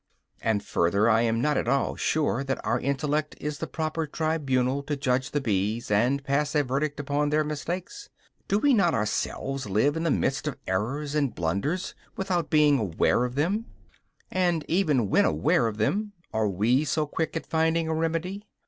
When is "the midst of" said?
10.01-10.57